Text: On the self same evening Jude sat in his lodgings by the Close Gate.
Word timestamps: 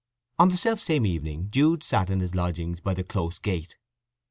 On 0.39 0.49
the 0.49 0.57
self 0.57 0.79
same 0.79 1.05
evening 1.05 1.49
Jude 1.51 1.83
sat 1.83 2.09
in 2.09 2.21
his 2.21 2.33
lodgings 2.33 2.79
by 2.79 2.95
the 2.95 3.03
Close 3.03 3.37
Gate. 3.37 3.77